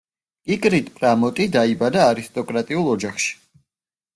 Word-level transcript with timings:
კიკრიტ 0.51 0.87
პრამოტი 0.95 1.45
დაიბადა 1.57 2.07
არისტოკრატიულ 2.15 2.91
ოჯახში. 2.95 3.37